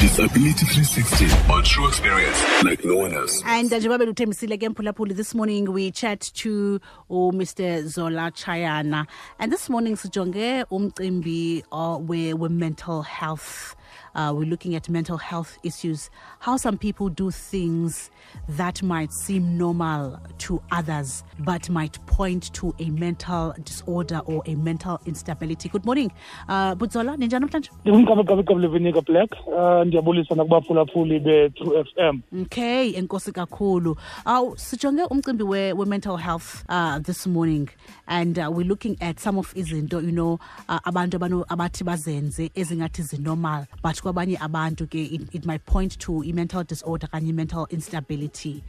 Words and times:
Disability 0.00 0.64
360 0.64 1.26
on 1.52 1.64
true 1.64 1.88
experience 1.88 2.40
like 2.62 2.84
no 2.84 2.98
one 2.98 3.12
else. 3.14 3.42
And 3.44 3.72
uh, 3.72 3.78
njengoba 3.80 3.98
beluthembisile 3.98 4.56
ke 4.56 4.68
mphulaphuli 4.68 5.16
this 5.16 5.34
morning 5.34 5.72
we 5.72 5.90
chat 5.90 6.20
to 6.20 6.80
uh, 7.10 7.32
Mr 7.34 7.84
Zola 7.84 8.30
Tshayana 8.30 9.06
and 9.40 9.52
this 9.52 9.68
morning 9.68 9.96
sijonge 9.96 10.64
umcimbi 10.70 11.64
uh, 11.72 11.98
we 11.98 12.32
we 12.32 12.48
mental 12.48 13.02
health 13.02 13.74
uh, 14.14 14.32
we're 14.34 14.48
looking 14.48 14.74
at 14.74 14.88
mental 14.88 15.16
health 15.16 15.58
issues, 15.62 16.10
how 16.40 16.56
some 16.56 16.76
people 16.78 17.08
do 17.08 17.30
things 17.30 18.10
that 18.48 18.82
might 18.82 19.12
seem 19.12 19.58
normal 19.58 20.18
to 20.38 20.60
others, 20.70 21.24
but 21.38 21.68
might 21.70 21.98
point 22.06 22.52
to 22.52 22.74
a 22.78 22.90
mental 22.90 23.54
disorder 23.64 24.20
or 24.26 24.42
a 24.46 24.54
mental 24.54 25.00
instability. 25.06 25.68
Good 25.68 25.84
morning, 25.84 26.12
uh, 26.48 26.74
Butzola, 26.74 27.16
ninjani 27.16 27.46
namhlanje? 27.46 27.70
ndingumqabaqabaqabu 27.84 28.60
levinika 28.60 29.00
black 29.00 29.30
um 29.46 29.84
ndiyabulisa 29.86 30.34
nakubaphulaphuli 30.34 31.20
be-true 31.20 31.80
f 31.80 31.88
m 31.96 32.22
Okay, 32.42 32.92
enkosi 32.92 33.32
kakhulu. 33.32 33.96
Uh, 34.26 34.56
sijonge 34.56 35.04
umcimbi 35.04 35.44
we, 35.44 35.72
we 35.72 35.84
mental 35.84 36.16
health 36.16 36.64
uh, 36.68 36.98
this 36.98 37.26
morning 37.26 37.68
and 38.06 38.38
uh, 38.38 38.50
we're 38.50 38.66
looking 38.66 38.96
at 39.00 39.20
some 39.20 39.38
of 39.38 39.54
izinto, 39.54 40.00
you 40.04 40.12
know, 40.12 40.38
uh, 40.68 40.78
abantu 40.84 41.44
abathi 41.48 41.84
bazenze 41.84 42.50
ezingathi 42.54 43.02
zinormal 43.02 43.66
but 43.82 44.00
kwabanye 44.02 44.38
abantu 44.38 44.86
ke 44.86 45.12
it, 45.12 45.22
it 45.32 45.46
might 45.46 45.64
point 45.64 45.98
to 45.98 46.22
i-mental 46.24 46.64
disorder 46.64 47.06
kanye 47.06 47.32
mental 47.32 47.66
instability. 47.70 48.62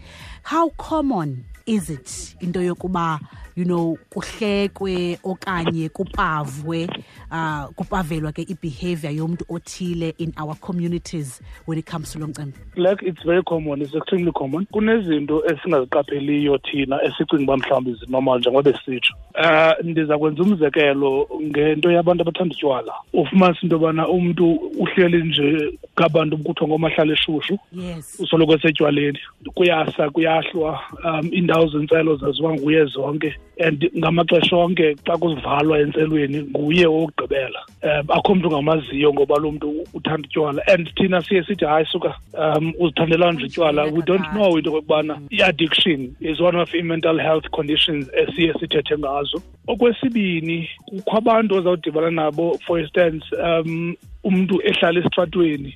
How 0.43 0.69
common 0.77 1.45
is 1.65 1.89
it 1.89 2.35
into 2.41 2.59
yokuba 2.59 3.19
you 3.55 3.65
know 3.65 3.97
kuhlekwe 4.09 5.19
okanye 5.23 5.89
kupavwe 5.89 6.87
uh 7.31 7.65
kupavelwa 7.75 8.31
ke 8.31 8.45
i-behavior 8.49 9.11
yomntu 9.11 9.45
othile 9.49 10.13
in 10.17 10.33
our 10.37 10.55
communities 10.55 11.41
when 11.65 11.77
it 11.77 11.85
comes 11.85 12.11
to 12.13 12.19
lo 12.19 12.27
mcimbi 12.27 12.57
like 12.75 13.05
it's 13.05 13.23
very 13.25 13.43
common 13.43 13.81
it's 13.81 13.93
extremely 13.95 14.31
common. 14.31 14.65
Kunezinto 14.65 15.43
esingaziqapheliyo 15.45 16.57
thina 16.57 17.03
esicinga 17.03 17.43
uba 17.43 17.57
mhlawumbi 17.57 17.93
zinormal 17.93 18.39
njengoba 18.39 18.71
besitsho 18.71 19.13
um 19.35 19.89
ndiza 19.91 20.17
kwenza 20.17 20.43
umzekelo 20.43 21.29
ngento 21.41 21.91
yabantu 21.91 22.21
abathanda 22.21 22.55
utywala. 22.55 22.93
Ufumanisa 23.13 23.59
into 23.63 23.75
yobana 23.75 24.07
umntu 24.07 24.53
uhleli 24.53 24.98
nje 25.07 25.71
ngabantu 25.99 26.37
kuthiwa 26.37 26.67
ngomahlala 26.67 27.13
eshushu 27.13 27.59
yes. 27.71 28.19
Usoloko 28.19 28.53
esetywaleni 28.53 29.19
kuyasa 29.53 30.09
kuyahlwa 30.09 30.79
um 31.05 31.33
iindawo 31.33 31.67
zentselo 31.67 32.15
zaziwa 32.15 32.53
nguye 32.53 32.85
zonke. 32.85 33.35
And 33.59 33.91
ngamaxesha 33.97 34.55
onke 34.55 34.95
xa 35.05 35.17
kuvalwa 35.17 35.79
entselweni 35.79 36.41
nguye 36.41 36.85
wokugqibela. 36.85 37.59
Um 37.83 38.05
akho 38.09 38.35
mntu 38.35 38.51
ngamaziyo 38.51 39.13
ngoba 39.13 39.37
lo 39.37 39.51
mntu 39.51 39.87
uthanda 39.93 40.27
utywala. 40.27 40.67
And 40.67 40.93
thina 40.95 41.21
siye 41.21 41.43
sithi 41.43 41.65
hayi 41.65 41.85
suka 41.85 42.15
um 42.33 42.73
uzithandela 42.79 43.31
nje 43.31 43.45
utywala. 43.45 43.83
We 43.83 44.01
don't 44.01 44.33
know 44.33 44.57
into 44.57 44.69
okokubana 44.69 45.21
i-addiction 45.31 46.15
is 46.19 46.39
one 46.39 46.55
of 46.55 46.73
i-mental 46.73 47.19
health 47.19 47.49
conditions 47.51 48.09
esiye 48.13 48.53
sithethe 48.53 48.97
ngazo. 48.97 49.41
Okwesibini 49.67 50.69
kukho 50.85 51.17
abantu 51.17 51.55
ozawudibana 51.55 52.11
nabo 52.11 52.59
for 52.65 52.79
instance 52.79 53.25
um 53.43 53.95
umntu 54.23 54.61
ehlala 54.63 54.99
esitratweni 54.99 55.75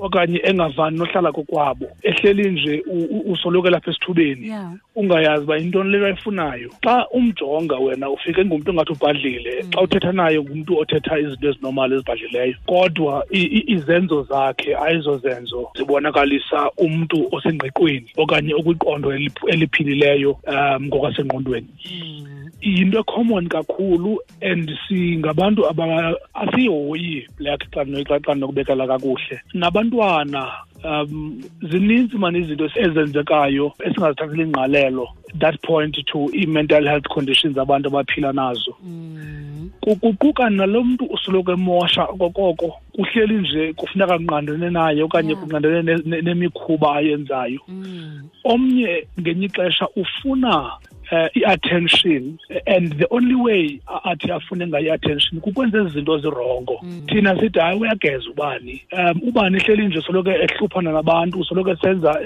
okanye 0.00 0.40
engavani 0.44 0.98
nohlala 0.98 1.32
kokwabo 1.32 1.86
ehleli 2.02 2.50
nje 2.50 2.82
usoloko 3.26 3.70
lapha 3.70 3.90
esithubeni. 3.90 4.52
Ungayazi 4.96 5.44
uba 5.44 5.56
yintoni 5.56 5.90
leyo 5.90 6.06
ayifunayo. 6.06 6.70
Xa 6.84 7.06
umjonga 7.08 7.76
wena 7.76 8.10
ufike 8.10 8.44
ngumntu 8.44 8.70
ongathi 8.70 8.92
ubhadlile 8.92 9.64
xa 9.74 9.80
uthetha 9.82 10.12
naye 10.12 10.40
ngumntu 10.40 10.78
othetha 10.78 11.18
izinto 11.18 11.48
ezinormal 11.48 11.92
ezibhadlileyo. 11.92 12.54
Kodwa 12.66 13.26
izenzo 13.30 14.22
zakhe 14.22 14.76
ayizozenzo 14.76 15.70
zibonakalisa 15.76 16.70
umntu 16.76 17.28
osengqiqweni 17.32 18.08
okanye 18.16 18.54
okwiqondo 18.54 19.12
eliphilileyo 19.52 20.38
um 20.46 20.86
ngokwasengqondweni 20.86 21.68
yinto 22.62 22.98
ecommon 23.00 23.48
kakhulu 23.48 24.18
and 24.42 24.70
singabantu 24.88 25.66
asihoyi 26.34 27.26
black 27.38 27.60
xa 27.70 27.84
xa- 27.84 28.34
ndinokubekela 28.34 28.86
kakuhle. 28.86 29.40
Nabantwana 29.54 30.52
um 30.84 31.42
zininzi 31.62 32.16
mani 32.18 32.38
izinto 32.38 32.70
ezenzekayo 32.74 33.72
esingazithathela 33.84 34.42
ingqalelo 34.44 35.08
that 35.40 35.60
point 35.62 35.96
to 36.06 36.28
i-mental 36.32 36.84
health 36.84 37.08
conditions 37.08 37.56
abantu 37.58 37.88
abaphila 37.88 38.32
nazo. 38.32 38.76
Kuquka 39.80 40.50
nalo 40.50 40.84
mntu 40.84 41.04
usoloko 41.04 41.52
emosha 41.52 42.04
okokoko 42.04 42.76
kuhleli 42.92 43.34
nje 43.34 43.72
kufuneka 43.72 44.18
kunqandene 44.18 44.70
naye 44.70 45.02
okanye 45.02 45.28
Yeah. 45.30 45.40
kunqandene 45.42 45.82
ne- 45.82 46.02
ne- 46.04 46.22
nemikhuba 46.22 46.94
ayenzayo. 46.96 47.60
Omnye 48.44 49.06
ngenye 49.20 49.46
ixesha 49.46 49.88
ufuna 49.96 50.70
uh, 51.14 51.28
i-attention. 51.34 52.38
And 52.66 52.98
the 52.98 53.06
only 53.10 53.34
way 53.34 53.80
athi 54.04 54.30
afune 54.30 54.66
ngayo 54.66 54.86
i-attention 54.86 55.40
kukwenza 55.40 55.78
ezi 55.78 55.90
zinto 55.90 56.18
zirongo. 56.18 56.80
Thina 57.06 57.40
sithi 57.40 57.58
hayi 57.58 57.78
uyageza 57.80 58.30
ubani? 58.30 58.82
Um 58.92 59.20
ubani 59.28 59.56
ehleli 59.56 59.86
nje 59.86 60.00
soloko 60.00 60.30
ehluphana 60.30 60.92
nabantu 60.92 61.44
soloko 61.44 61.76
senza 61.76 62.20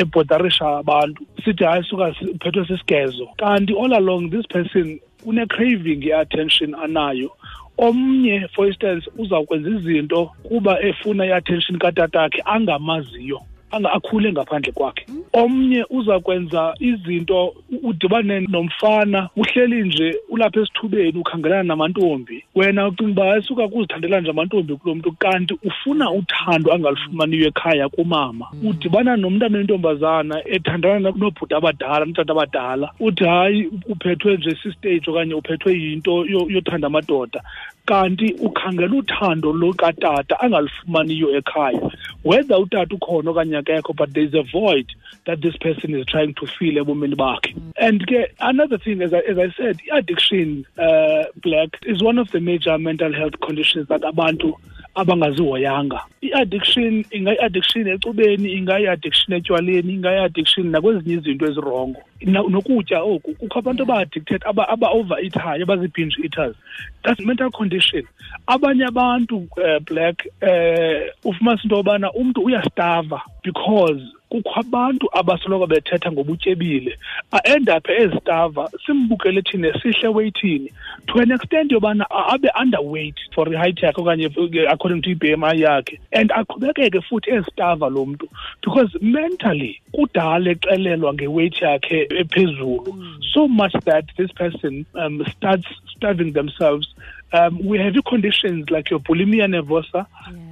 ebhodarisha 0.00 0.64
e- 0.64 0.68
e- 0.68 0.78
abantu? 0.78 1.26
Sithi 1.44 1.64
hayi 1.64 1.84
suka 1.84 2.12
phethwe 2.12 2.66
sisigezo. 2.66 3.28
Kanti 3.36 3.74
all 3.74 3.94
along 3.94 4.30
this 4.30 4.46
person 4.46 5.00
une-craving 5.26 6.02
i-attention 6.04 6.74
anayo. 6.74 7.30
Omnye 7.78 8.48
for 8.54 8.66
instance 8.66 9.10
uzawukwenza 9.18 9.70
izinto 9.70 10.30
kuba 10.42 10.82
efuna 10.82 11.26
i-attention 11.26 11.78
katatakhe 11.78 12.42
angamaziyo. 12.44 13.36
anga 13.36 13.53
akhule 13.82 14.32
ngaphandle 14.32 14.72
kwakhe. 14.72 15.06
Omnye 15.32 15.84
uza 15.90 16.20
kwenza 16.20 16.74
izinto 16.80 17.54
udibane 17.82 18.40
nomfana 18.40 19.28
uhleli 19.36 19.82
nje 19.82 20.16
ulapha 20.28 20.60
esithubeni 20.60 21.18
ukhangelana 21.18 21.62
namantombi. 21.62 22.44
Wena 22.54 22.88
ucinga 22.88 23.22
uba 23.22 23.36
esuka 23.36 23.68
kuzithandela 23.68 24.20
nje 24.20 24.30
amantombi 24.30 24.76
kulo 24.76 24.94
mntu 24.94 25.12
kanti 25.12 25.54
ufuna 25.64 26.10
uthando 26.10 26.72
angalufumaniyo 26.72 27.46
ekhaya 27.48 27.88
kumama. 27.88 28.46
Udibana 28.62 29.16
nomntana 29.16 29.58
wentombazana 29.58 30.42
ethandana 30.48 30.98
na- 31.00 31.10
noobhuti 31.16 31.54
abadala 31.54 32.04
notata 32.04 32.32
abadala. 32.32 32.90
Uthi 33.00 33.24
hayi 33.24 33.70
uphethwe 33.88 34.36
nje 34.36 34.56
sistage 34.62 35.10
okanye 35.10 35.34
uphethwe 35.34 35.72
yinto 35.74 36.26
yothanda 36.26 36.86
amadoda 36.86 37.42
kanti 37.86 38.34
ukhangela 38.34 38.96
uthando 38.96 39.52
lokatata 39.52 40.40
angalufumaniyo 40.40 41.36
ekhaya. 41.38 41.90
Whether 42.22 42.56
utata 42.56 42.94
ukhona 42.94 43.30
okanye 43.30 43.62
akekho 43.62 43.94
but 43.96 44.12
there 44.14 44.24
is 44.24 44.34
a 44.34 44.42
void 44.42 44.86
that 45.26 45.40
this 45.40 45.56
person 45.56 45.94
is 45.94 46.06
trying 46.06 46.34
to 46.34 46.46
fill 46.46 46.74
ebomini 46.74 47.14
bakhe. 47.14 47.54
And 47.76 48.06
ke 48.06 48.30
another 48.40 48.78
thing 48.78 49.02
as 49.02 49.12
I, 49.12 49.18
as 49.18 49.38
I 49.38 49.50
said 49.56 49.80
i-addiction 49.92 50.66
uh, 50.78 51.24
black 51.42 51.70
is 51.82 52.02
one 52.02 52.18
of 52.18 52.30
the 52.30 52.40
major 52.40 52.78
mental 52.78 53.12
health 53.12 53.40
conditions 53.40 53.88
that 53.88 54.02
abantu 54.02 54.54
abangazihoyanga 54.94 56.00
i-addiction 56.22 57.04
ingayi-addiction 57.10 57.88
ecubeni 57.88 58.52
ingayi-addiction 58.52 59.36
etywaleni 59.36 59.92
ingayi-addiction 59.94 60.66
nakwezinye 60.70 61.14
izinto 61.14 61.46
ezirongo. 61.46 62.00
Nokutya 62.26 63.02
oku 63.02 63.34
kukho 63.34 63.58
abantu 63.58 63.82
aba-addicted 63.82 64.42
aba- 64.46 64.68
aba-overeatayo 64.68 65.62
abazii-binge 65.64 66.16
eaters. 66.24 66.56
That's 67.02 67.20
mental 67.20 67.50
condition. 67.50 68.02
Abanye 68.46 68.84
abantu 68.86 69.36
uh, 69.36 69.78
black 69.84 70.26
uh, 70.42 71.30
ufumanisa 71.30 71.64
into 71.64 71.76
yobana 71.76 72.12
umntu 72.12 72.40
uyastava 72.44 73.20
because 73.42 74.00
kukho 74.34 74.60
abantu 74.60 75.06
abasoloko 75.12 75.66
bethetha 75.66 76.12
ngobutyebile. 76.12 76.98
Aendaphe 77.32 77.92
ezitava 78.02 78.70
simbukele 78.86 79.42
thina 79.42 79.72
sihle 79.80 80.08
weyithini 80.08 80.72
to 81.06 81.18
an 81.20 81.30
extent 81.30 81.70
yobana 81.70 82.04
abe 82.10 82.48
underweight 82.60 83.14
for 83.34 83.48
i-height 83.48 83.78
yakhe 83.82 84.00
okanye 84.00 84.66
according 84.68 85.02
to 85.02 85.10
i-b 85.10 85.32
m 85.32 85.44
i 85.44 85.54
yakhe. 85.54 85.98
And 86.12 86.30
aqhubekeke 86.30 87.00
futhi 87.06 87.30
ezitava 87.30 87.90
lo 87.90 88.06
mntu. 88.06 88.26
Because 88.60 88.90
mentally 89.00 89.80
kudala 89.94 90.50
exelelwa 90.50 91.14
ngeweight 91.14 91.60
yakhe 91.60 92.06
ephezulu. 92.10 93.20
So 93.32 93.46
much 93.46 93.74
that 93.84 94.04
this 94.16 94.32
person 94.32 94.86
um, 94.94 95.24
starts 95.36 95.66
starving 95.96 96.32
themselves 96.32 96.88
um, 97.34 97.58
we 97.66 97.78
have 97.78 97.94
conditions 98.04 98.70
like 98.70 98.90
your 98.90 99.00
bulimia 99.00 99.46
nervosa. 99.46 100.06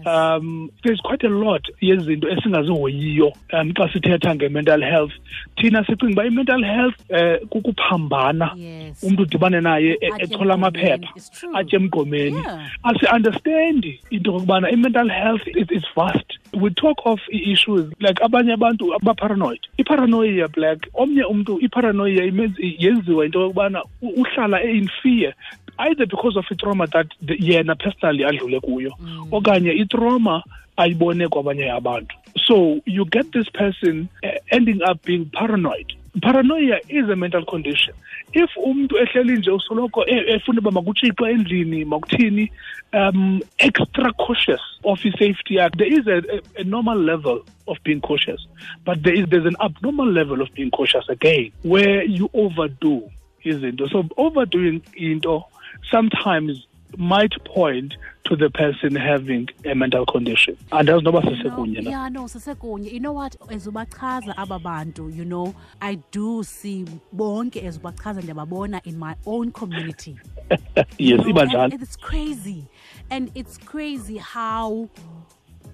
Yes. 0.05 0.06
um, 0.06 0.70
there's 0.82 1.00
quite 1.00 1.23
a 1.25 1.29
lot 1.29 1.62
yezinto 1.81 2.29
esingazihoyiyo 2.29 3.32
um, 3.52 3.73
xa 3.73 3.88
sithetha 3.93 4.34
nge-mental 4.34 4.82
health. 4.82 5.12
Thina 5.56 5.84
sicinga 5.84 6.12
uba 6.12 6.26
i-mental 6.26 6.62
health 6.64 6.99
um 7.11 7.49
kukuphambana. 7.49 8.50
Yes. 8.56 9.02
Umntu 9.02 9.23
udibane 9.23 9.61
naye 9.61 9.99
echola 10.00 10.23
ethola 10.23 10.55
amaphepha 10.55 11.08
atye 11.55 11.79
emgqomeni. 11.79 12.37
Yeah. 12.37 12.69
asi-understandi 12.84 14.00
into 14.11 14.31
yokokubana 14.32 14.73
i-mental 14.73 15.08
health 15.08 15.43
is, 15.46 15.70
is 15.70 15.84
vast. 15.94 16.38
We 16.52 16.70
talk 16.70 16.99
of 17.05 17.20
i-issues 17.32 17.93
like 18.00 18.20
abanye 18.23 18.52
abantu 18.52 18.94
abaparanoid 18.94 19.61
iparanoia 19.79 20.49
black. 20.49 20.79
Omnye 20.94 21.25
umntu 21.25 21.61
iparanoia 21.61 22.25
yenziwa 22.79 23.25
into 23.25 23.40
yokubana 23.40 23.82
uhlala 24.02 24.62
e-in 24.64 24.88
fear 25.02 25.34
either 25.78 26.06
because 26.06 26.36
of 26.36 26.44
itrauma 26.50 26.86
that 26.90 27.06
the- 27.26 27.36
yena 27.38 27.74
personally 27.74 28.24
adlule 28.24 28.60
kuyo 28.60 28.92
okanye 29.30 29.72
itrauma 29.72 30.42
ayibone 30.76 31.28
kwabanye 31.28 31.70
abantu. 31.70 32.16
So 32.46 32.80
you 32.86 33.04
get 33.04 33.30
this 33.32 33.48
person 33.50 34.08
uh, 34.24 34.28
ending 34.50 34.80
up 34.82 35.02
being 35.04 35.26
paranoid. 35.26 35.92
Paranoia 36.22 36.78
is 36.88 37.08
a 37.08 37.16
mental 37.16 37.44
condition. 37.44 37.94
If 38.32 38.50
umntu 38.56 38.98
ehleli 38.98 39.36
nje 39.36 39.50
usoloko 39.50 40.04
efuna 40.06 40.58
uba 40.60 40.70
makutshixwe 40.70 41.30
endlini 41.30 41.84
makuthini 41.84 42.50
um 42.92 43.40
extra 43.58 44.12
cautious 44.12 44.60
of 44.84 45.04
i-safety 45.04 45.54
yakhe 45.56 45.76
there 45.78 45.92
is 46.00 46.06
a, 46.06 46.19
a, 46.19 46.40
a 46.60 46.64
normal 46.64 46.98
level 46.98 47.42
of 47.66 47.78
being 47.84 48.00
cautious 48.00 48.40
but 48.84 49.02
there 49.02 49.14
is 49.14 49.26
there's 49.28 49.46
an 49.46 49.56
abnormal 49.60 50.06
level 50.12 50.42
of 50.42 50.48
being 50.54 50.70
cautious 50.70 51.08
again 51.08 51.50
where 51.64 52.02
you 52.04 52.28
overdo 52.34 53.02
izinto. 53.44 53.88
So 53.90 54.04
overdoing 54.16 54.82
into 54.96 55.42
sometimes 55.90 56.67
might 56.96 57.32
point 57.44 57.96
to 58.25 58.37
the 58.37 58.50
person 58.50 58.94
having 58.94 59.49
a 59.64 59.75
mental 59.75 60.06
condition. 60.06 60.56
Andazi 60.70 61.02
noba 61.05 61.23
sisekunye 61.23 61.82
na 61.82 61.90
yeah 61.90 62.08
no 62.08 62.25
sisekunye 62.25 62.93
you 62.93 63.00
know 63.00 63.12
what? 63.12 63.37
As 63.50 63.67
ubachaza 63.67 64.37
aba 64.37 64.58
bantu 64.58 65.08
you 65.08 65.25
know 65.25 65.55
i 65.81 65.96
do 66.11 66.43
see 66.43 66.84
bonke 67.14 67.67
as 67.67 67.79
ubachaza 67.79 68.20
ndiyababona 68.20 68.81
in 68.84 68.99
my 68.99 69.14
own 69.26 69.50
community. 69.52 70.17
Yes 70.99 71.20
know, 71.20 71.31
iba 71.31 71.43
and 71.43 71.50
njalo 71.50 71.75
it's 71.75 71.96
crazy. 71.96 72.64
And 73.11 73.31
it's 73.34 73.58
crazy 73.58 74.19
how 74.19 74.88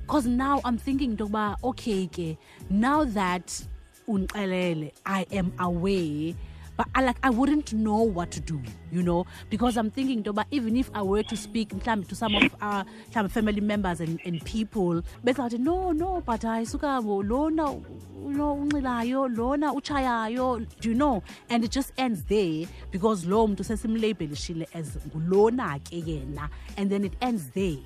because 0.02 0.26
now 0.26 0.60
i'm 0.64 0.78
thinking 0.78 1.10
into 1.12 1.56
okay 1.62 2.06
ke 2.06 2.38
now 2.70 3.04
that 3.04 3.66
undixelele 4.08 4.92
i 5.04 5.26
am 5.32 5.52
aware 5.58 6.34
but 6.78 6.86
I, 6.94 7.02
like 7.02 7.18
i 7.22 7.30
wouldn't 7.30 7.72
know 7.74 8.02
what 8.02 8.30
to 8.30 8.40
do 8.40 8.60
you 8.90 9.02
know? 9.02 9.26
Because 9.50 9.76
i'm 9.76 9.90
thinking 9.90 10.22
yokuba 10.22 10.44
even 10.50 10.76
if 10.76 10.90
i 10.94 11.02
were 11.02 11.22
to 11.24 11.36
speak 11.36 11.68
to 11.70 12.14
some 12.14 12.34
of 12.36 12.54
our 12.62 12.84
mhlawumbi 13.12 13.30
family 13.30 13.60
members 13.60 14.00
and, 14.00 14.18
and 14.24 14.42
people 14.44 15.02
bezawuthi 15.24 15.58
no 15.58 15.92
no 15.92 16.22
but 16.24 16.40
hayi 16.42 16.64
sukabo 16.66 17.22
lona 17.22 17.64
lo 18.38 18.54
unxilayo 18.54 19.28
lona 19.36 19.72
utshayayo 19.74 20.64
do 20.80 20.88
you 20.90 20.94
know? 20.94 21.22
And 21.50 21.64
it 21.64 21.70
just 21.70 21.92
ends 21.98 22.24
there 22.24 22.66
because 22.92 23.26
lo 23.26 23.46
mntu 23.48 23.64
sesimlabelishile 23.64 24.66
as 24.74 24.96
ngulona 25.08 25.78
ke 25.80 26.02
yena 26.06 26.48
and 26.76 26.90
then 26.90 27.04
it 27.04 27.12
ends 27.20 27.50
there. 27.50 27.78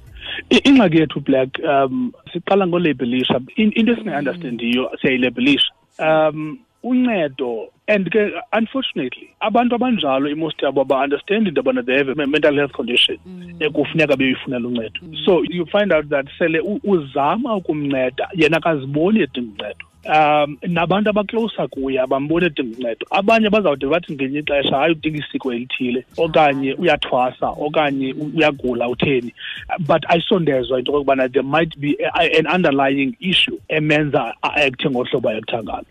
I- 0.51 0.61
ingxaki 0.65 0.99
yethu 1.01 1.21
black 1.25 1.49
um 1.65 2.13
siqala 2.33 2.67
ngolabelisha 2.67 3.41
In- 3.57 3.73
into 3.73 3.93
esingayi-understandiyo 3.93 4.91
siyayilabelisha 5.01 5.73
um 5.99 6.59
uncedo. 6.83 7.69
And 7.89 8.11
ke 8.11 8.33
unfortunately 8.53 9.29
abantu 9.43 9.75
abanjalo 9.75 10.31
imost 10.31 10.63
yabo 10.63 10.85
ba-understand 10.87 11.49
into 11.49 11.63
yobana 11.63 11.85
they 11.85 11.99
have 11.99 12.09
a 12.09 12.15
mental 12.15 12.55
health 12.55 12.73
condition 12.73 13.19
mm. 13.27 13.57
ekufuneka 13.61 14.17
beyifunela 14.17 14.69
uncedo 14.69 15.01
mm. 15.03 15.17
so 15.25 15.43
you 15.51 15.67
find 15.67 15.93
out 15.93 16.09
that 16.09 16.27
sele 16.39 16.61
uzama 16.85 17.57
ukumnceda 17.57 18.29
yena 18.35 18.57
akaziboni 18.57 19.21
edinga 19.21 19.51
uncedo 19.51 19.87
um 20.05 20.57
nabantu 20.63 21.11
abaklosa 21.11 21.69
kuye 21.69 22.01
abamboni 22.01 22.47
edinga 22.47 22.77
uncedo 22.77 23.07
abanye 23.11 23.51
bazawude 23.51 23.87
bathi 23.87 24.13
ngenye 24.13 24.39
ixesha 24.39 24.77
hayi 24.77 24.93
udinga 24.93 25.19
isiko 25.19 25.53
elithile. 25.53 26.05
Okanye 26.17 26.73
ah. 26.73 26.81
uyathwasa 26.81 27.47
okanye 27.47 28.15
uyagula 28.15 28.89
utheni. 28.89 29.35
But 29.79 30.05
ayisondezwa 30.09 30.79
into 30.79 30.93
okokubana 30.93 31.33
there 31.33 31.43
might 31.43 31.79
be 31.79 31.97
an 32.15 32.47
underlying 32.47 33.17
issue 33.21 33.59
emenza 33.69 34.35
aacthe 34.43 34.91
ngohlobo 34.91 35.29
ayekutha 35.29 35.63
ngalo 35.63 35.85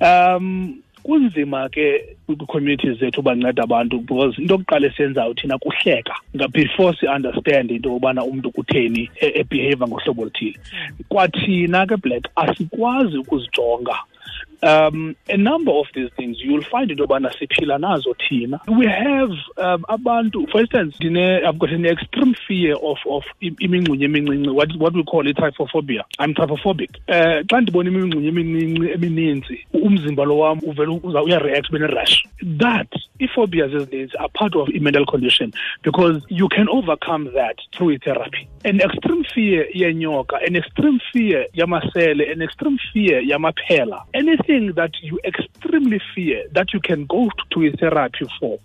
um 0.00 0.74
kunzima 1.06 1.68
ke 1.68 2.16
kwi-communities 2.26 2.98
zethu 2.98 3.20
ubanceda 3.20 3.62
abantu 3.62 3.98
because 3.98 4.38
into 4.38 4.54
yokuqala 4.54 4.86
esiyenzayo 4.86 5.34
thina 5.34 5.58
kuhleka 5.58 6.14
before 6.52 6.96
si-understand 7.00 7.70
into 7.70 7.88
yokubana 7.88 8.24
umntu 8.24 8.50
kutheni 8.50 9.10
e- 9.20 9.46
ngohlobo 9.88 10.22
oluthile. 10.22 10.58
Kwathina 11.08 11.86
ke 11.86 11.96
black 11.96 12.24
asikwazi 12.36 13.18
ukuzijonga 13.18 13.96
um 14.62 15.14
a 15.28 15.36
number 15.36 15.72
of 15.72 15.86
these 15.94 16.10
things 16.16 16.36
you'll 16.40 16.64
find 16.64 16.90
into 16.90 17.02
yobana 17.06 17.30
siphila 17.38 17.78
nazo 17.78 18.14
thina. 18.14 18.60
We 18.68 18.86
have 18.86 19.30
um, 19.56 19.84
abantu 19.88 20.46
for 20.50 20.60
instance 20.60 20.96
ndine 21.00 21.44
i've 21.44 21.58
got 21.58 21.70
an 21.70 21.86
extreme 21.86 22.34
fear 22.46 22.74
of 22.76 22.98
of 23.06 23.24
im- 23.40 23.56
emincinci 23.60 24.50
what, 24.50 24.68
what 24.78 24.94
we 24.94 25.02
call 25.04 25.26
i-trypophobia 25.28 26.02
i'm 26.18 26.34
trypophobic 26.34 26.90
uh, 27.08 27.42
xa 27.46 27.60
ndibona 27.60 27.90
imingxunye 27.90 28.28
emincinci 28.28 28.90
emininzi 28.92 29.66
umzimba 29.72 30.24
lo 30.24 30.38
wam 30.38 30.58
uvele 30.62 31.00
uyareact 31.22 31.68
ube 31.70 31.78
ne-rash 31.78 32.24
that 32.58 32.88
ii-phobias 33.20 33.72
ezininzi 33.74 34.16
are 34.18 34.28
part 34.28 34.56
of 34.56 34.68
i-mental 34.68 35.06
condition 35.06 35.52
because 35.82 36.22
you 36.28 36.48
can 36.48 36.68
overcome 36.68 37.30
that 37.34 37.56
through 37.72 37.98
therapy. 37.98 38.48
An 38.64 38.80
extreme 38.80 39.24
fear 39.34 39.66
yenyoka 39.74 40.36
an 40.46 40.56
extreme 40.56 41.00
fear 41.12 41.46
yamasele 41.54 42.32
an 42.32 42.42
extreme 42.42 42.78
fear 42.92 43.20
yamaphela 43.22 44.02
anything 44.48 44.72
that 44.74 44.92
you 45.02 45.18
extremely 45.24 46.00
fear 46.14 46.44
that 46.52 46.72
you 46.72 46.80
can 46.80 47.06
go 47.06 47.30
to 47.50 47.66
a 47.66 47.70
therapy 47.72 48.26
for 48.40 48.58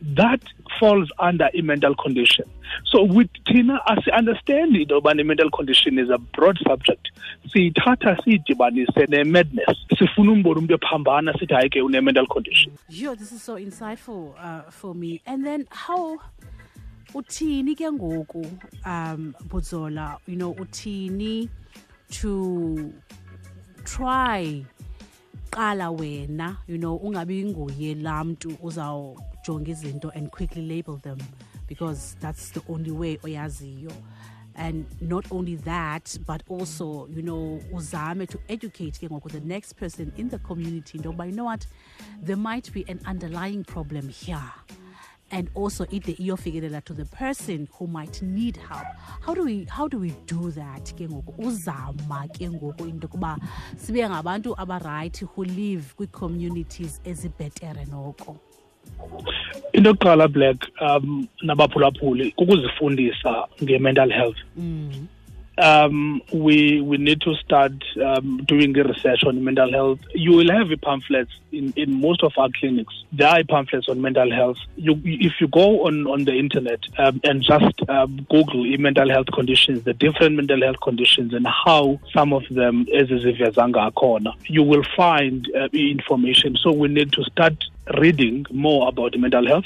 that 0.00 0.40
falls 0.78 1.10
under 1.18 1.48
a 1.54 1.60
mental 1.62 1.94
condition. 1.94 2.44
So 2.86 3.02
with 3.02 3.30
thina 3.46 3.80
asi-understand 3.86 4.76
into 4.76 5.00
yobana 5.00 5.20
i-mental 5.20 5.50
condition 5.50 5.98
is 5.98 6.10
a 6.10 6.18
broad 6.18 6.58
subject. 6.66 7.08
Siyithatha 7.48 8.16
siyidibanise 8.22 9.06
ne-madness 9.08 9.76
sifuna 9.98 10.32
umbona 10.32 10.60
umntu 10.60 10.74
ephambana 10.74 11.32
sithi 11.38 11.54
hayi 11.54 11.70
ke 11.70 11.76
une-mental 11.76 12.26
condition. 12.26 12.72
Yo, 12.88 13.14
this 13.14 13.32
is 13.32 13.42
so 13.42 13.56
insightful 13.56 14.34
uh, 14.38 14.70
for 14.70 14.94
me. 14.94 15.20
And 15.26 15.44
then 15.44 15.66
how 15.70 16.18
uthini 17.14 17.74
ke 17.74 17.90
ngoku 17.90 18.46
um 18.84 19.34
Buzola, 19.48 20.18
you 20.26 20.36
know, 20.36 20.54
uthini 20.54 21.48
to 22.10 22.92
try 23.84 24.64
qala 25.50 25.90
wena, 25.90 26.58
you 26.66 26.78
know, 26.78 26.96
ungabi 26.96 27.44
nguye 27.44 27.94
lamntu 27.94 28.56
uzawujonga 28.62 29.70
izinto 29.70 30.10
and 30.14 30.30
quickly 30.30 30.62
label 30.62 30.96
them 30.98 31.18
because 31.66 32.16
that's 32.20 32.50
the 32.52 32.60
only 32.68 32.90
way 32.90 33.16
oyaziyo. 33.18 33.92
and 34.58 34.84
not 35.00 35.24
only 35.30 35.54
that 35.54 36.18
but 36.26 36.42
also 36.48 37.06
you 37.08 37.22
know 37.22 37.60
uzame 37.72 38.26
to 38.28 38.38
educate 38.48 38.98
ke 38.98 39.08
ngoku 39.08 39.30
the 39.30 39.40
next 39.40 39.74
person 39.76 40.12
in 40.16 40.28
the 40.28 40.38
community 40.38 40.98
into 40.98 41.08
yokuba 41.10 41.26
you 41.30 41.32
know 41.32 41.44
what 41.44 41.66
there 42.20 42.36
might 42.36 42.72
be 42.72 42.84
an 42.88 43.00
underlying 43.06 43.64
problem 43.64 44.08
here 44.08 44.50
and 45.30 45.50
also 45.54 45.84
ide 45.92 46.16
iyofikelela 46.18 46.84
to 46.84 46.94
the 46.94 47.04
person 47.04 47.68
who 47.78 47.86
might 47.86 48.22
need 48.22 48.56
help. 48.56 48.86
How 49.20 49.34
do 49.34 49.44
we 49.44 49.66
how 49.68 49.88
do 49.88 49.98
we 49.98 50.14
do 50.26 50.50
that? 50.52 50.92
Ke 50.96 51.08
ngoku 51.08 51.34
uzama 51.38 52.28
ke 52.32 52.48
ngoku 52.50 52.88
into 52.88 53.08
yokuba 53.08 53.38
sibe 53.76 54.08
ngabantu 54.08 54.54
abarayithi 54.56 55.24
who 55.24 55.44
live 55.44 55.94
kwii-communities 55.96 57.00
ezibhetere 57.04 57.84
noko. 57.90 58.36
Into 59.72 59.90
yokuqala 59.90 60.28
black 60.32 60.56
um 60.80 61.28
nabaphulaphuli 61.42 62.32
kukuzifundisa 62.32 63.48
nge-mental 63.62 64.10
health 64.10 64.38
um, 65.58 66.22
we 66.32 66.80
we 66.80 66.96
need 66.96 67.20
to 67.22 67.34
start 67.36 67.72
um, 68.04 68.38
doing 68.44 68.72
the 68.72 68.84
research 68.84 69.24
on 69.24 69.42
mental 69.44 69.70
health. 69.70 70.00
You 70.14 70.32
will 70.32 70.50
have 70.50 70.68
pamphlets 70.82 71.32
in, 71.52 71.72
in 71.76 72.00
most 72.00 72.22
of 72.22 72.32
our 72.36 72.48
clinics. 72.58 72.94
There 73.12 73.28
are 73.28 73.42
pamphlets 73.44 73.88
on 73.88 74.00
mental 74.00 74.30
health. 74.30 74.58
You, 74.76 75.00
if 75.04 75.40
you 75.40 75.48
go 75.48 75.86
on, 75.86 76.06
on 76.06 76.24
the 76.24 76.38
internet 76.38 76.80
um, 76.98 77.20
and 77.24 77.42
just 77.42 77.88
um, 77.88 78.26
Google 78.30 78.64
mental 78.78 79.08
health 79.08 79.28
conditions, 79.32 79.84
the 79.84 79.94
different 79.94 80.36
mental 80.36 80.60
health 80.62 80.80
conditions, 80.82 81.32
and 81.34 81.46
how 81.46 82.00
some 82.12 82.32
of 82.32 82.44
them 82.50 82.86
as 82.94 83.10
is 83.10 83.54
zanga 83.54 83.90
corner, 83.92 84.32
you 84.46 84.62
will 84.62 84.84
find 84.96 85.48
uh, 85.56 85.68
information. 85.72 86.56
So 86.56 86.72
we 86.72 86.88
need 86.88 87.12
to 87.12 87.24
start 87.24 87.64
reading 87.98 88.46
more 88.50 88.88
about 88.88 89.18
mental 89.18 89.46
health. 89.46 89.64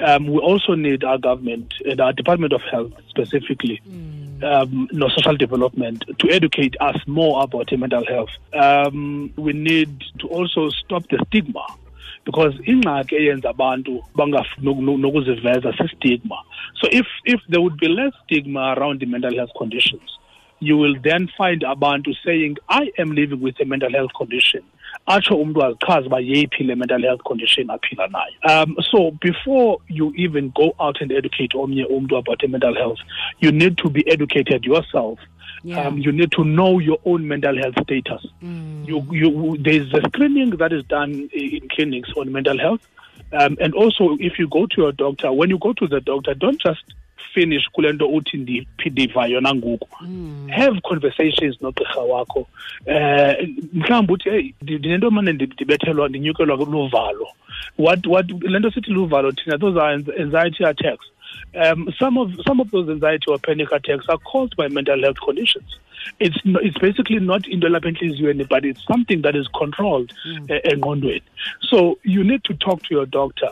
Um, 0.00 0.26
we 0.26 0.38
also 0.38 0.74
need 0.74 1.04
our 1.04 1.18
government 1.18 1.74
and 1.84 2.00
our 2.00 2.12
Department 2.12 2.52
of 2.52 2.62
Health 2.62 2.92
specifically 3.08 3.80
um, 4.42 4.88
no 4.92 5.08
social 5.08 5.36
development 5.36 6.04
to 6.18 6.30
educate 6.30 6.76
us 6.80 6.96
more 7.06 7.42
about 7.42 7.70
mental 7.78 8.04
health. 8.06 8.30
Um, 8.54 9.32
we 9.36 9.52
need 9.52 10.02
to 10.20 10.28
also 10.28 10.70
stop 10.70 11.06
the 11.08 11.22
stigma 11.26 11.66
because 12.24 12.54
ingxaki 12.66 13.16
eyenza 13.16 13.50
abantu 13.50 14.02
nokuziveza 14.16 15.72
sistigma. 15.76 16.38
So 16.80 16.88
if 16.90 17.06
if 17.24 17.40
there 17.48 17.60
would 17.60 17.78
be 17.78 17.88
less 17.88 18.12
stigma 18.24 18.74
around 18.76 19.00
the 19.00 19.06
mental 19.06 19.34
health 19.34 19.52
conditions 19.56 20.18
you 20.60 20.76
will 20.76 20.94
then 21.02 21.28
find 21.36 21.62
abantu 21.62 22.14
saying 22.24 22.56
i 22.68 22.92
am 22.98 23.12
living 23.12 23.40
with 23.40 23.58
a 23.60 23.64
mental 23.64 23.90
health 23.90 24.12
condition 24.16 24.62
atsho 25.06 25.36
umntu 25.36 25.76
uba 26.06 26.20
yeyiphi 26.20 26.64
le 26.64 26.74
mental 26.74 27.02
health 27.02 27.22
condition 27.22 27.70
aphila 27.70 28.08
nayo. 28.08 28.64
Um 28.64 28.76
so 28.90 29.10
before 29.10 29.78
you 29.88 30.12
even 30.16 30.50
go 30.54 30.74
out 30.78 31.00
and 31.00 31.12
educate 31.12 31.54
omnye 31.54 31.84
umntu 31.84 32.16
about 32.16 32.42
mental 32.48 32.74
health 32.74 32.98
you 33.40 33.52
need 33.52 33.76
to 33.76 33.90
be 33.90 34.02
educated 34.06 34.64
yourself. 34.64 35.18
Yeah. 35.62 35.88
um, 35.88 35.98
you 35.98 36.10
need 36.10 36.30
to 36.32 36.44
know 36.44 36.78
your 36.78 36.98
own 37.04 37.28
mental 37.28 37.54
health 37.54 37.74
status. 37.82 38.26
You, 38.40 39.06
you, 39.10 39.58
there's 39.60 39.92
a 39.92 40.00
screening 40.08 40.56
that 40.56 40.72
is 40.72 40.84
done 40.84 41.28
in 41.34 41.68
clinics 41.68 42.10
on 42.16 42.32
mental 42.32 42.58
health. 42.58 42.80
Um, 43.32 43.58
and 43.60 43.74
also 43.74 44.16
if 44.18 44.38
you 44.38 44.48
go 44.48 44.66
to 44.66 44.76
your 44.80 44.92
doctor 44.92 45.30
when 45.32 45.50
you 45.50 45.58
go 45.58 45.72
to 45.74 45.86
the 45.86 46.00
doctor 46.00 46.34
don't 46.34 46.60
just 46.60 46.82
finish 47.34 47.68
kule 47.70 47.92
nto 47.92 48.08
uthi 48.08 48.66
ndiva 48.86 49.26
yona 49.26 49.54
ngoku 49.54 49.88
have 50.48 50.80
conversations 50.80 51.62
nogqirha 51.62 52.00
wakho 52.00 52.46
eh 52.86 53.48
mhlawumbi 53.72 54.12
uthi 54.12 54.30
hey 54.30 54.52
ndinento 54.62 55.10
mane 55.10 55.32
ndibethelwa 55.32 56.08
ndinyukelwa 56.08 56.56
luvalo 56.56 57.28
what 57.78 58.06
what 58.06 58.30
le 58.42 58.58
nto 58.58 58.70
sithi 58.70 58.90
luvalo 58.90 59.32
thina 59.32 59.58
those 59.58 59.80
are 59.80 59.94
anxiety 59.94 60.64
attacks 60.64 61.06
um, 61.54 61.92
some 61.98 62.16
of 62.16 62.32
some 62.46 62.60
of 62.60 62.70
those 62.70 62.88
anxiety 62.88 63.26
or 63.28 63.38
panic 63.38 63.72
attacks 63.72 64.06
are 64.08 64.18
caused 64.18 64.56
by 64.56 64.68
mental 64.68 65.00
health 65.00 65.16
conditions. 65.24 65.78
It's 66.18 66.36
no, 66.44 66.60
it's 66.60 66.78
basically 66.78 67.18
not 67.18 67.46
into 67.46 67.66
lapha 67.66 68.48
but 68.48 68.64
it's 68.64 68.84
something 68.86 69.22
that 69.22 69.36
is 69.36 69.48
controlled 69.48 70.12
mm. 70.26 70.50
uh, 70.50 71.20
So 71.62 71.98
you 72.04 72.24
need 72.24 72.44
to 72.44 72.54
talk 72.54 72.82
to 72.84 72.94
your 72.94 73.06
doctor. 73.06 73.50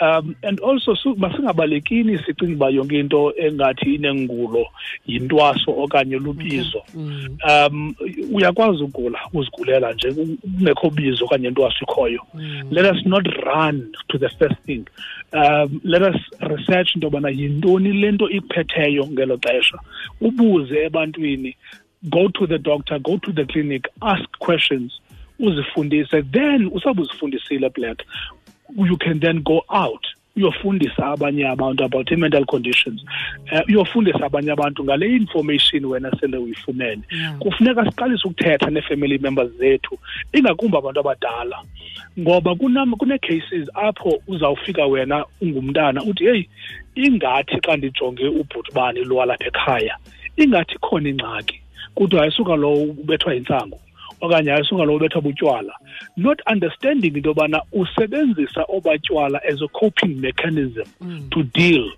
Um 0.00 0.34
and 0.42 0.60
also 0.60 0.94
masingabalekini 1.16 2.18
sicinga 2.18 2.54
uba 2.54 2.70
yonke 2.70 2.98
into 2.98 3.32
engathi 3.36 3.94
inengulo 3.94 4.66
yintwaso 5.06 5.70
okanye 5.70 6.18
lubizo 6.18 6.82
mm. 6.94 7.38
um 7.48 7.94
uyakwazi 8.32 8.82
ugula 8.82 9.18
uzigulela 9.34 9.92
nje 9.92 10.12
kungekho 10.12 10.90
bizo 10.90 11.24
okanye 11.24 11.48
intwaso 11.48 11.76
ikhoyo 11.82 12.22
mm. 12.34 12.62
let 12.70 12.96
us 12.96 13.06
not 13.06 13.26
run 13.26 13.92
to 14.08 14.18
the 14.18 14.28
first 14.28 14.60
thing. 14.66 14.84
Um 15.32 15.80
let 15.84 16.02
us 16.02 16.16
research 16.40 16.94
into 16.94 17.06
yobana 17.06 17.30
yintoni 17.30 17.92
le 17.92 18.12
nto 18.12 18.30
ikuphetheyo 18.30 19.06
ngelo 19.06 19.36
xesha. 19.36 19.78
Ubuze 20.20 20.84
ebantwini 20.84 21.56
go 22.02 22.28
to 22.28 22.46
the 22.46 22.58
doctor 22.58 22.98
go 22.98 23.18
to 23.18 23.32
the 23.32 23.44
clinic 23.44 23.88
ask 24.00 24.24
questions 24.38 25.00
uzifundise 25.38 26.22
then 26.22 26.70
usabe 26.72 27.02
uzifundisile 27.02 27.70
black 27.70 28.02
you 28.76 28.96
can 28.96 29.20
then 29.20 29.40
go 29.42 29.64
out 29.68 30.06
uyofundisa 30.38 31.06
abanye 31.06 31.48
abantu 31.48 31.84
about 31.84 32.10
i-mental 32.12 32.44
conditions. 32.44 33.04
Uh, 33.52 33.68
uyofundisa 33.68 34.26
abanye 34.26 34.52
abantu 34.52 34.84
ngale 34.84 35.06
information 35.06 35.84
wena 35.84 36.10
sele 36.20 36.36
uyifumene. 36.36 37.02
Kufuneka 37.38 37.84
siqalise 37.84 38.28
ukuthetha 38.28 38.70
nee-family 38.70 39.18
members 39.18 39.50
zethu 39.58 39.98
ingakumbi 40.32 40.76
abantu 40.76 41.00
abadala 41.00 41.58
ngoba 42.18 42.54
kune-cases 42.54 43.68
apho 43.74 44.22
uzawufika 44.28 44.86
wena 44.86 45.24
ungumntana 45.40 46.02
uthi 46.04 46.24
heyi 46.24 46.48
ingathi 46.94 47.60
xa 47.60 47.76
ndijonge 47.76 48.28
ubhutibani 48.28 49.00
lwalapha 49.04 49.20
walapha 49.20 49.44
ekhaya 49.44 49.96
ingathi 50.36 50.78
khona 50.78 51.08
ingxaki 51.08 51.60
kudwa 51.94 52.22
ayisuka 52.22 52.56
lowo 52.56 52.82
ubethwa 52.82 53.34
yintsangu 53.34 53.80
okanye 54.20 54.52
ayisuka 54.52 54.84
lo 54.84 54.96
ubethwa 54.96 55.22
butywala. 55.22 55.72
Not 56.16 56.40
understanding 56.46 57.16
into 57.16 57.30
yobana 57.30 57.62
usebenzisa 57.72 58.64
obatywala 58.68 59.40
as 59.48 59.62
a 59.62 59.68
coping 59.68 60.20
mechanism 60.20 60.86
mm. 61.00 61.30
to 61.30 61.42
deal 61.42 61.92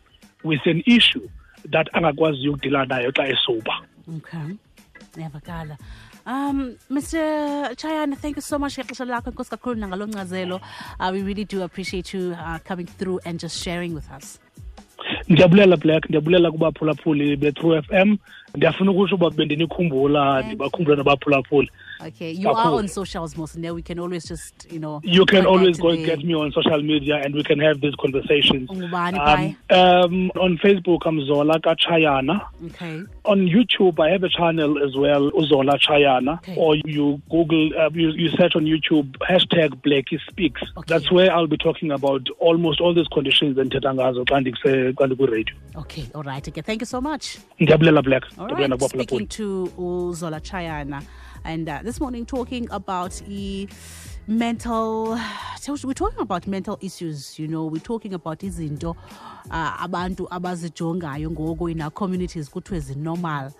with 0.45 0.61
an 0.67 0.83
issue 0.87 1.29
that 1.71 1.89
angakwaziyo 1.93 2.53
ukudila 2.53 2.87
nayo 2.87 3.13
xa 3.13 3.29
esoba. 3.29 3.75
Okay. 4.17 4.57
Iyavakala. 5.17 5.79
Um 6.27 6.77
mr 6.91 7.75
Tshayana 7.77 8.17
thank 8.17 8.37
you 8.37 8.43
so 8.43 8.59
much 8.59 8.79
ngexesha 8.79 9.05
lakho 9.05 9.31
inkosi 9.31 9.51
kakhulu 9.51 9.81
nangalo 9.81 10.07
ncazelo. 10.07 10.61
Uh, 11.01 11.11
we 11.13 11.23
really 11.23 11.45
do 11.45 11.63
appreciate 11.63 12.13
you 12.15 12.37
uh, 12.39 12.59
coming 12.59 12.87
through 12.87 13.21
and 13.25 13.41
just 13.41 13.63
sharing 13.63 13.95
with 13.95 14.11
us 14.11 14.39
ndiyabulela 15.29 15.77
black 15.77 16.05
ndiyabulela 16.05 16.51
kubaphulaphuli 16.51 17.37
be-true 17.37 17.77
f 17.79 17.93
m 17.93 18.17
ndiyafuna 18.55 18.91
ukusho 18.91 19.15
uba 19.15 19.31
bendinikhumbula 19.31 20.43
ndibakhumbula 20.43 20.97
nabaphulaphuli 20.97 21.71
Okay, 22.03 22.31
you 22.31 22.49
are 22.49 22.69
on 22.71 22.89
socials 22.89 23.37
most. 23.37 23.57
We 23.57 23.83
can 23.83 23.99
always 23.99 24.27
just, 24.27 24.67
you 24.73 24.79
know. 24.79 25.03
You 25.05 25.27
can 25.27 25.45
always 25.45 25.79
go 25.79 25.91
and 25.91 26.03
get 26.05 26.25
me 26.25 26.35
on 26.35 26.51
social 26.51 26.83
media 26.83 27.17
and 27.17 27.35
we 27.35 27.43
can 27.43 27.61
have 27.61 27.83
these 27.83 27.95
conversations. 27.97 28.71
Um, 28.71 29.57
um, 29.71 30.31
on 30.41 30.57
Facebook, 30.65 31.01
I'm 31.05 31.21
Zola 31.27 31.61
Kachayana. 31.61 32.47
Okay. 32.67 33.03
On 33.27 33.47
YouTube, 33.47 34.01
I 34.01 34.13
have 34.13 34.25
a 34.25 34.31
channel 34.31 34.83
as 34.83 34.97
well, 34.97 35.31
uzola 35.33 35.79
Chayana. 35.79 36.39
Okay. 36.39 36.57
Or 36.57 36.75
you 36.77 37.21
Google, 37.29 37.71
uh, 37.79 37.91
you, 37.93 38.13
you 38.13 38.31
search 38.31 38.57
on 38.57 38.65
YouTube, 38.65 39.19
hashtag 39.19 39.83
Blackie 39.83 40.21
Speaks. 40.31 40.63
Okay. 40.79 40.85
That's 40.87 41.13
where 41.13 41.31
I'll 41.31 41.47
be 41.47 41.59
talking 41.59 41.91
about 41.91 42.27
almost 42.39 42.81
all 42.81 42.95
these 42.95 43.09
conditions 43.09 43.59
in 43.59 43.69
Tetangazo, 43.69 44.27
Kandiku 44.95 45.31
Radio. 45.31 45.55
Okay, 45.77 46.09
all 46.15 46.23
right. 46.23 46.47
Okay, 46.47 46.63
thank 46.63 46.81
you 46.83 46.87
so 46.87 47.01
much. 47.01 47.39
Black. 47.59 48.23
All 48.39 48.49
right, 48.49 48.83
speaking 48.83 49.27
to 49.27 50.13
Zola 50.15 50.41
Tshayana. 50.41 51.03
And 51.45 51.69
uh, 51.69 51.81
this 51.83 52.01
morning, 52.01 52.27
talking 52.27 52.69
about 52.71 53.21
e 53.29 53.69
mental 54.27 55.19
we're 55.83 55.93
talking 55.93 56.21
about 56.21 56.47
mental 56.47 56.79
issues 56.81 57.39
you 57.39 57.49
know 57.49 57.67
we're 57.67 57.81
talking 57.81 58.15
about 58.15 58.39
izinto 58.39 58.97
uh, 59.51 59.83
abantu 59.83 60.29
abazijongayo 60.31 61.31
ngoku 61.31 61.69
in 61.69 61.83
our 61.83 61.91
communities 61.91 62.51
kuthiwe 62.51 62.95
normal 62.97 63.53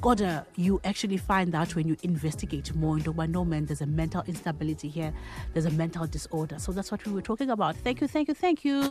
kodwa 0.00 0.44
you 0.56 0.80
actually 0.82 1.18
find 1.18 1.52
that 1.52 1.76
when 1.76 1.88
you 1.88 1.96
investigate 2.02 2.74
more 2.74 2.98
into 2.98 3.12
but 3.12 3.30
no 3.30 3.44
man 3.44 3.66
there's 3.66 3.82
a 3.82 3.86
mental 3.86 4.22
instability 4.26 4.88
here 4.88 5.12
there's 5.52 5.66
a 5.66 5.70
mental 5.70 6.06
disorder 6.06 6.58
so 6.58 6.72
that's 6.72 6.90
what 6.90 7.06
we 7.06 7.12
were 7.12 7.22
talking 7.22 7.50
about 7.50 7.76
thank 7.76 8.00
you 8.00 8.08
thank 8.08 8.28
you 8.28 8.34
thank 8.34 8.64
you 8.64 8.90